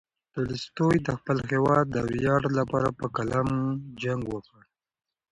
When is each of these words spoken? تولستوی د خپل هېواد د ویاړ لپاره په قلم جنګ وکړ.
تولستوی 0.33 0.95
د 1.03 1.09
خپل 1.19 1.37
هېواد 1.51 1.85
د 1.91 1.97
ویاړ 2.11 2.41
لپاره 2.59 2.89
په 2.99 3.05
قلم 3.15 3.49
جنګ 4.01 4.21
وکړ. 4.33 4.61